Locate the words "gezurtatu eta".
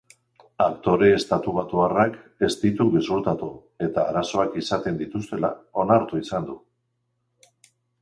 2.97-4.09